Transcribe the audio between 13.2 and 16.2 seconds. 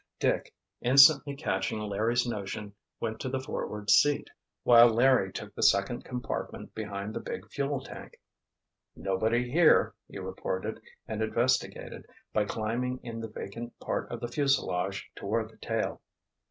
vacant part of the fuselage toward the tail.